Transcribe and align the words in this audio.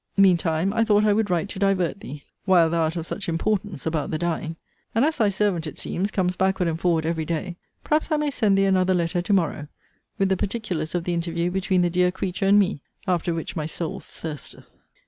Mean 0.17 0.35
time, 0.37 0.73
I 0.73 0.83
thought 0.83 1.05
I 1.05 1.13
would 1.13 1.29
write 1.29 1.47
to 1.49 1.59
divert 1.59 1.99
thee, 1.99 2.23
while 2.45 2.71
thou 2.71 2.81
art 2.81 2.95
of 2.95 3.05
such 3.05 3.29
importance 3.29 3.85
about 3.85 4.09
the 4.09 4.17
dying; 4.17 4.55
and 4.95 5.05
as 5.05 5.19
thy 5.19 5.29
servant, 5.29 5.67
it 5.67 5.77
seems, 5.77 6.09
comes 6.09 6.35
backward 6.35 6.67
and 6.67 6.79
forward 6.79 7.05
every 7.05 7.23
day, 7.23 7.55
perhaps 7.83 8.11
I 8.11 8.17
may 8.17 8.31
send 8.31 8.57
thee 8.57 8.65
another 8.65 8.95
letter 8.95 9.21
to 9.21 9.31
morrow, 9.33 9.67
with 10.17 10.29
the 10.29 10.37
particulars 10.37 10.95
of 10.95 11.03
the 11.03 11.13
interview 11.13 11.51
between 11.51 11.83
the 11.83 11.91
dear 11.91 12.11
creature 12.11 12.47
and 12.47 12.57
me; 12.57 12.81
after 13.05 13.31
which 13.31 13.55
my 13.55 13.67
soul 13.67 13.99
thirsteth. 13.99 14.75